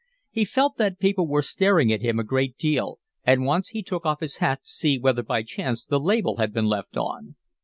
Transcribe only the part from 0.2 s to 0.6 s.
He